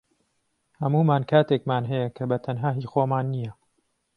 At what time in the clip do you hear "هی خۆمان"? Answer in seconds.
2.77-3.25